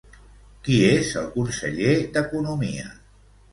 Qui 0.67 0.77
és 0.87 1.11
el 1.21 1.29
conseller 1.35 1.93
d'Economia? 2.17 2.91